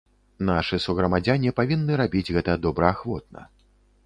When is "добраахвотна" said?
2.65-3.41